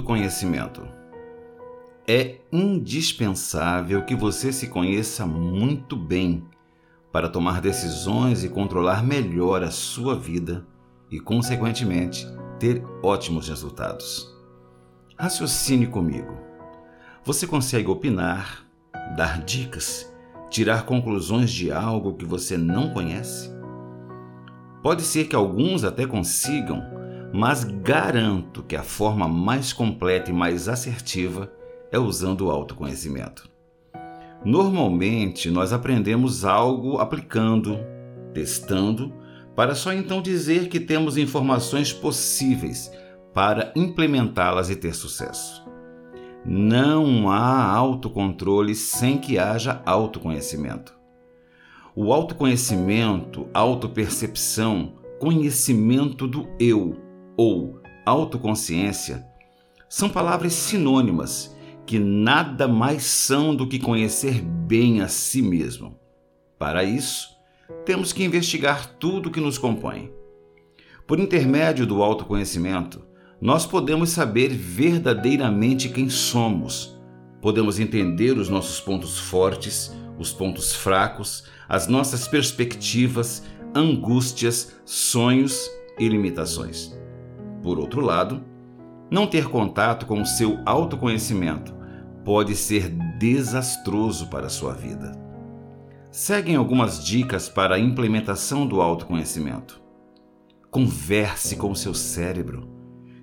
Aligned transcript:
autoconhecimento. 0.00 0.82
É 2.08 2.38
indispensável 2.50 4.04
que 4.04 4.16
você 4.16 4.52
se 4.52 4.66
conheça 4.68 5.26
muito 5.26 5.94
bem 5.94 6.44
para 7.12 7.28
tomar 7.28 7.60
decisões 7.60 8.42
e 8.42 8.48
controlar 8.48 9.04
melhor 9.04 9.62
a 9.62 9.70
sua 9.70 10.16
vida 10.16 10.66
e, 11.10 11.20
consequentemente, 11.20 12.26
ter 12.58 12.82
ótimos 13.02 13.48
resultados. 13.48 14.34
Raciocine 15.16 15.86
comigo. 15.86 16.34
Você 17.24 17.46
consegue 17.46 17.88
opinar, 17.88 18.66
dar 19.16 19.42
dicas, 19.42 20.10
tirar 20.48 20.84
conclusões 20.84 21.50
de 21.50 21.70
algo 21.70 22.14
que 22.14 22.24
você 22.24 22.56
não 22.56 22.90
conhece? 22.90 23.50
Pode 24.82 25.02
ser 25.02 25.26
que 25.26 25.36
alguns 25.36 25.84
até 25.84 26.06
consigam, 26.06 26.82
mas 27.32 27.64
garanto 27.64 28.62
que 28.62 28.74
a 28.74 28.82
forma 28.82 29.28
mais 29.28 29.72
completa 29.72 30.30
e 30.30 30.34
mais 30.34 30.68
assertiva 30.68 31.52
é 31.92 31.98
usando 31.98 32.46
o 32.46 32.50
autoconhecimento. 32.50 33.48
Normalmente, 34.44 35.50
nós 35.50 35.72
aprendemos 35.72 36.44
algo 36.44 36.98
aplicando, 36.98 37.78
testando, 38.32 39.12
para 39.54 39.74
só 39.74 39.92
então 39.92 40.22
dizer 40.22 40.68
que 40.68 40.80
temos 40.80 41.16
informações 41.18 41.92
possíveis 41.92 42.90
para 43.34 43.72
implementá-las 43.76 44.70
e 44.70 44.76
ter 44.76 44.94
sucesso. 44.94 45.64
Não 46.44 47.28
há 47.30 47.64
autocontrole 47.64 48.74
sem 48.74 49.18
que 49.18 49.38
haja 49.38 49.82
autoconhecimento. 49.84 50.98
O 51.94 52.12
autoconhecimento, 52.12 53.46
autopercepção, 53.52 54.94
conhecimento 55.18 56.26
do 56.26 56.48
eu 56.58 57.09
ou 57.36 57.80
autoconsciência 58.04 59.26
são 59.88 60.08
palavras 60.08 60.52
sinônimas 60.52 61.56
que 61.86 61.98
nada 61.98 62.68
mais 62.68 63.02
são 63.02 63.54
do 63.54 63.66
que 63.66 63.78
conhecer 63.78 64.40
bem 64.40 65.00
a 65.00 65.08
si 65.08 65.42
mesmo. 65.42 65.98
Para 66.58 66.84
isso, 66.84 67.28
temos 67.84 68.12
que 68.12 68.22
investigar 68.22 68.86
tudo 68.98 69.30
que 69.30 69.40
nos 69.40 69.58
compõe. 69.58 70.12
Por 71.06 71.18
intermédio 71.18 71.86
do 71.86 72.02
autoconhecimento, 72.02 73.02
nós 73.40 73.66
podemos 73.66 74.10
saber 74.10 74.50
verdadeiramente 74.50 75.88
quem 75.88 76.08
somos. 76.08 76.96
Podemos 77.42 77.80
entender 77.80 78.38
os 78.38 78.48
nossos 78.48 78.78
pontos 78.78 79.18
fortes, 79.18 79.92
os 80.18 80.32
pontos 80.32 80.72
fracos, 80.72 81.44
as 81.68 81.88
nossas 81.88 82.28
perspectivas, 82.28 83.42
angústias, 83.74 84.76
sonhos 84.84 85.68
e 85.98 86.06
limitações. 86.08 86.94
Por 87.62 87.78
outro 87.78 88.00
lado, 88.00 88.42
não 89.10 89.26
ter 89.26 89.48
contato 89.48 90.06
com 90.06 90.20
o 90.22 90.26
seu 90.26 90.58
autoconhecimento 90.64 91.74
pode 92.24 92.54
ser 92.54 92.88
desastroso 93.18 94.28
para 94.28 94.46
a 94.46 94.50
sua 94.50 94.72
vida. 94.72 95.12
Seguem 96.10 96.56
algumas 96.56 97.04
dicas 97.04 97.48
para 97.48 97.74
a 97.74 97.78
implementação 97.78 98.66
do 98.66 98.80
autoconhecimento. 98.80 99.80
Converse 100.70 101.56
com 101.56 101.70
o 101.70 101.76
seu 101.76 101.94
cérebro. 101.94 102.68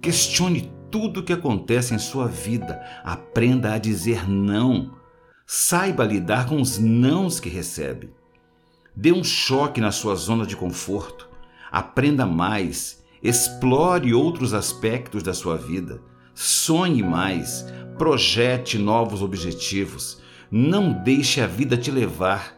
Questione 0.00 0.72
tudo 0.90 1.20
o 1.20 1.22
que 1.22 1.32
acontece 1.32 1.94
em 1.94 1.98
sua 1.98 2.26
vida. 2.28 2.80
Aprenda 3.02 3.72
a 3.72 3.78
dizer 3.78 4.28
não. 4.28 4.92
Saiba 5.46 6.04
lidar 6.04 6.46
com 6.46 6.60
os 6.60 6.78
nãos 6.78 7.40
que 7.40 7.48
recebe. 7.48 8.12
Dê 8.94 9.12
um 9.12 9.24
choque 9.24 9.80
na 9.80 9.90
sua 9.90 10.14
zona 10.14 10.46
de 10.46 10.56
conforto. 10.56 11.28
Aprenda 11.70 12.26
mais 12.26 13.01
Explore 13.22 14.12
outros 14.12 14.52
aspectos 14.52 15.22
da 15.22 15.32
sua 15.32 15.56
vida. 15.56 16.02
Sonhe 16.34 17.04
mais. 17.04 17.64
Projete 17.96 18.78
novos 18.78 19.22
objetivos. 19.22 20.20
Não 20.50 20.92
deixe 21.04 21.40
a 21.40 21.46
vida 21.46 21.76
te 21.76 21.90
levar. 21.90 22.56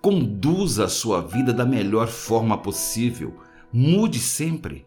Conduza 0.00 0.86
a 0.86 0.88
sua 0.88 1.20
vida 1.20 1.52
da 1.52 1.64
melhor 1.64 2.08
forma 2.08 2.58
possível. 2.58 3.36
Mude 3.72 4.18
sempre. 4.18 4.84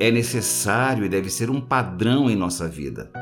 É 0.00 0.10
necessário 0.10 1.04
e 1.04 1.08
deve 1.08 1.30
ser 1.30 1.48
um 1.48 1.60
padrão 1.60 2.28
em 2.28 2.34
nossa 2.34 2.66
vida. 2.66 3.12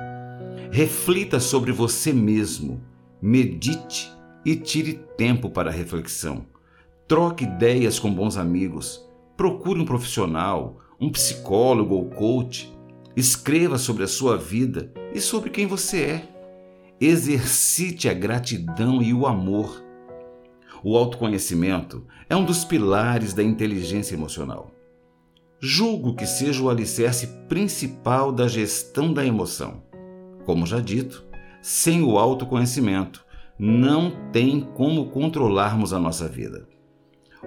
Reflita 0.71 1.39
sobre 1.39 1.73
você 1.73 2.11
mesmo. 2.15 2.83
Medite 3.21 4.11
e 4.47 4.57
tire 4.57 4.95
tempo 5.19 5.51
para 5.51 5.71
reflexão. 5.71 6.47
Troque 7.07 7.45
ideias 7.45 7.99
com 7.99 8.11
bons 8.11 8.39
amigos. 8.39 9.07
Procure 9.37 9.79
um 9.79 9.85
profissional, 9.85 10.79
um 11.03 11.11
psicólogo 11.11 11.97
ou 11.97 12.05
coach, 12.05 12.73
escreva 13.17 13.77
sobre 13.77 14.05
a 14.05 14.07
sua 14.07 14.37
vida 14.37 14.93
e 15.13 15.21
sobre 15.21 15.51
quem 15.51 15.67
você 15.67 16.03
é. 16.03 16.29
Exercite 17.01 18.09
a 18.09 18.15
gratidão 18.15 19.03
e 19.03 19.13
o 19.13 19.27
amor. 19.27 19.83
O 20.85 20.97
autoconhecimento 20.97 22.07
é 22.31 22.37
um 22.37 22.45
dos 22.45 22.65
pilares 22.65 23.35
da 23.35 23.43
inteligência 23.43 24.15
emocional. 24.15 24.71
Julgo 25.59 26.15
que 26.15 26.25
seja 26.25 26.63
o 26.63 26.71
alicerce 26.71 27.27
principal 27.49 28.31
da 28.31 28.47
gestão 28.47 29.13
da 29.13 29.27
emoção. 29.27 29.83
Como 30.45 30.65
já 30.65 30.79
dito, 30.79 31.25
sem 31.61 32.03
o 32.05 32.17
autoconhecimento, 32.17 33.25
não 33.59 34.31
tem 34.31 34.61
como 34.61 35.11
controlarmos 35.11 35.93
a 35.93 35.99
nossa 35.99 36.29
vida. 36.29 36.72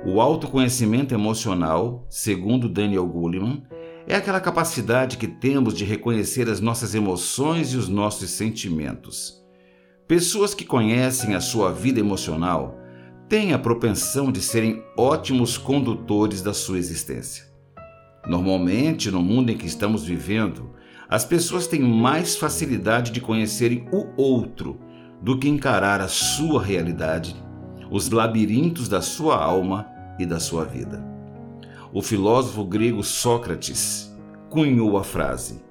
O 0.08 0.22
autoconhecimento 0.22 1.16
emocional, 1.16 2.06
segundo 2.12 2.70
Daniel 2.70 3.08
Goleman, 3.08 3.64
é 4.08 4.16
aquela 4.16 4.40
capacidade 4.40 5.18
que 5.18 5.28
temos 5.28 5.74
de 5.74 5.84
reconhecer 5.84 6.48
as 6.48 6.60
nossas 6.60 6.94
emoções 6.94 7.74
e 7.74 7.78
os 7.78 7.90
nossos 7.90 8.30
sentimentos. 8.30 9.44
Pessoas 10.08 10.54
que 10.54 10.64
conhecem 10.64 11.34
a 11.34 11.42
sua 11.42 11.72
vida 11.72 12.00
emocional 12.00 12.78
têm 13.28 13.52
a 13.52 13.58
propensão 13.58 14.32
de 14.32 14.42
serem 14.42 14.84
ótimos 14.96 15.58
condutores 15.58 16.44
da 16.44 16.54
sua 16.54 16.78
existência. 16.78 17.46
Normalmente, 18.28 19.10
no 19.10 19.24
mundo 19.24 19.50
em 19.50 19.58
que 19.58 19.66
estamos 19.66 20.06
vivendo, 20.06 20.70
as 21.10 21.26
pessoas 21.26 21.66
têm 21.66 21.82
mais 21.82 22.36
facilidade 22.36 23.12
de 23.12 23.20
conhecerem 23.20 23.88
o 23.92 24.06
outro 24.22 24.80
do 25.20 25.40
que 25.40 25.50
encarar 25.50 26.00
a 26.00 26.08
sua 26.08 26.62
realidade 26.62 27.44
os 27.90 28.10
labirintos 28.10 28.90
da 28.90 29.02
sua 29.02 29.38
alma 29.38 29.88
e 30.20 30.26
da 30.26 30.40
sua 30.40 30.66
vida. 30.66 31.04
O 31.94 32.02
filósofo 32.02 32.64
grego 32.66 33.04
Sócrates 33.04 34.14
cunhou 34.50 34.98
a 34.98 35.04
frase: 35.04 35.64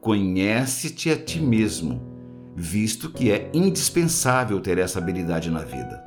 Conhece-te 0.00 1.10
a 1.10 1.16
ti 1.16 1.40
mesmo, 1.40 2.00
visto 2.54 3.10
que 3.10 3.30
é 3.30 3.50
indispensável 3.52 4.60
ter 4.60 4.78
essa 4.78 4.98
habilidade 4.98 5.50
na 5.50 5.60
vida. 5.60 6.02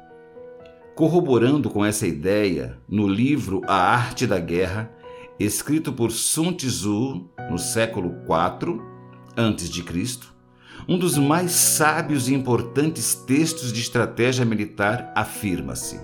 Corroborando 0.95 1.69
com 1.69 1.85
essa 1.85 2.05
ideia, 2.05 2.77
no 2.87 3.07
livro 3.07 3.61
A 3.67 3.75
Arte 3.75 4.25
da 4.27 4.39
Guerra, 4.39 4.91
escrito 5.39 5.93
por 5.93 6.11
Sun 6.11 6.53
Tzu 6.53 7.29
no 7.49 7.57
século 7.57 8.15
IV 8.23 8.81
a.C., 9.37 10.19
um 10.87 10.97
dos 10.97 11.17
mais 11.17 11.51
sábios 11.51 12.27
e 12.27 12.33
importantes 12.33 13.13
textos 13.13 13.71
de 13.71 13.81
estratégia 13.81 14.43
militar 14.43 15.13
afirma-se: 15.15 15.99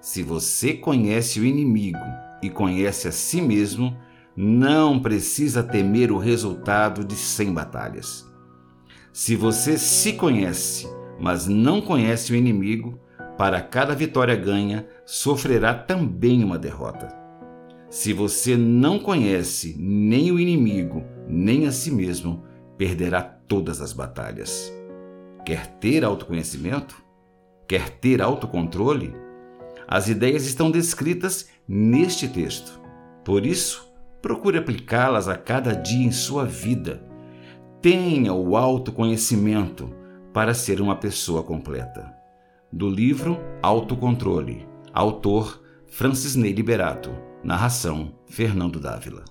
Se 0.00 0.22
você 0.22 0.72
conhece 0.72 1.38
o 1.40 1.44
inimigo 1.44 1.98
e 2.42 2.48
conhece 2.48 3.06
a 3.06 3.12
si 3.12 3.42
mesmo, 3.42 3.96
não 4.34 4.98
precisa 4.98 5.62
temer 5.62 6.10
o 6.10 6.16
resultado 6.16 7.04
de 7.04 7.14
100 7.14 7.52
batalhas. 7.52 8.26
Se 9.12 9.36
você 9.36 9.76
se 9.76 10.14
conhece, 10.14 10.88
mas 11.20 11.46
não 11.46 11.82
conhece 11.82 12.32
o 12.32 12.36
inimigo, 12.36 12.98
para 13.36 13.60
cada 13.60 13.94
vitória 13.94 14.34
ganha, 14.36 14.86
sofrerá 15.04 15.74
também 15.74 16.42
uma 16.42 16.58
derrota. 16.58 17.08
Se 17.90 18.12
você 18.12 18.56
não 18.56 18.98
conhece 18.98 19.76
nem 19.78 20.30
o 20.30 20.38
inimigo, 20.38 21.04
nem 21.28 21.66
a 21.66 21.72
si 21.72 21.90
mesmo, 21.90 22.44
perderá 22.78 23.20
todas 23.20 23.80
as 23.80 23.92
batalhas. 23.92 24.72
Quer 25.44 25.66
ter 25.66 26.04
autoconhecimento? 26.04 26.96
Quer 27.66 27.90
ter 27.90 28.22
autocontrole? 28.22 29.12
As 29.90 30.08
ideias 30.08 30.46
estão 30.46 30.70
descritas 30.70 31.48
neste 31.66 32.28
texto. 32.28 32.80
Por 33.24 33.44
isso, 33.44 33.92
procure 34.22 34.56
aplicá-las 34.56 35.26
a 35.26 35.36
cada 35.36 35.72
dia 35.72 36.06
em 36.06 36.12
sua 36.12 36.44
vida. 36.44 37.04
Tenha 37.82 38.32
o 38.32 38.56
autoconhecimento 38.56 39.92
para 40.32 40.54
ser 40.54 40.80
uma 40.80 40.94
pessoa 40.94 41.42
completa. 41.42 42.14
Do 42.72 42.88
livro 42.88 43.36
Autocontrole, 43.60 44.64
autor 44.92 45.60
Francis 45.88 46.36
Ney 46.36 46.52
Liberato, 46.52 47.10
narração 47.42 48.14
Fernando 48.26 48.78
Dávila. 48.78 49.24